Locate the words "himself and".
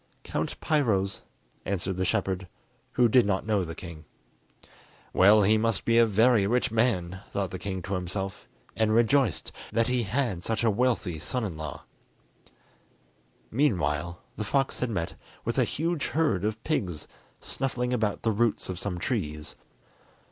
7.93-8.95